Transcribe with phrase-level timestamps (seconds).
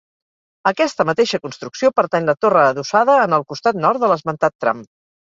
[0.67, 4.83] A aquesta mateixa construcció pertany la torre adossada en el costat nord de l'esmentat tram.